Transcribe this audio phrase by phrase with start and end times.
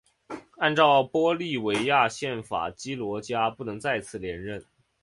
[0.57, 4.65] 按照玻利维亚宪法基罗加不能再次连任。